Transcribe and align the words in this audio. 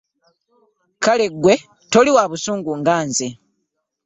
Kale 1.03 1.25
gwe 1.41 1.55
toli 1.91 2.11
wa 2.15 2.23
busungu 2.31 2.71
nga 2.79 2.95
nze. 3.07 3.27